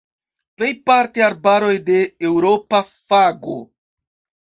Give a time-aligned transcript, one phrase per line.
[0.59, 1.97] Plejparte arbaroj de
[2.29, 3.59] eŭropa fago.